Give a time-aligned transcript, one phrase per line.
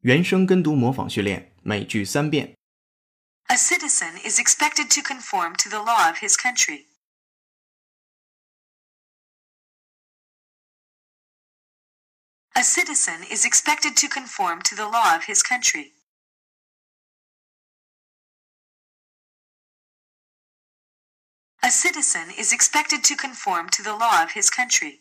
[0.00, 2.54] 原声跟读模仿训练，每句三遍。
[3.46, 6.86] A citizen is expected to conform to the law of his country.
[12.52, 15.92] A citizen is expected to conform to the law of his country.
[21.60, 25.00] A citizen is expected to conform to the law of his country.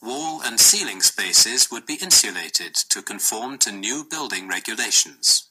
[0.00, 5.48] Wall and ceiling spaces would be insulated to conform to new building regulations.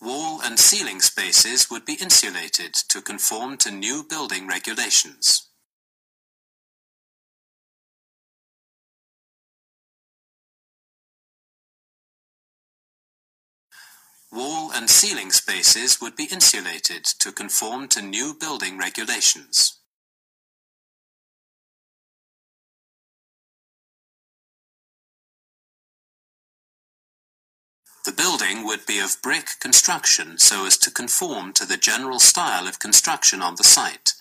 [0.00, 5.45] Wall and ceiling spaces would be insulated to conform to new building regulations.
[14.36, 19.78] Wall and ceiling spaces would be insulated to conform to new building regulations.
[28.04, 32.68] The building would be of brick construction so as to conform to the general style
[32.68, 34.15] of construction on the site.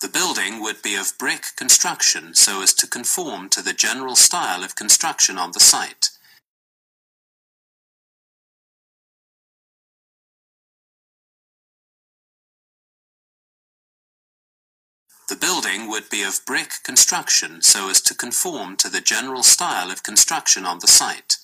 [0.00, 4.62] The building would be of brick construction so as to conform to the general style
[4.62, 6.10] of construction on the site.
[15.26, 19.90] The building would be of brick construction so as to conform to the general style
[19.90, 21.38] of construction on the site.“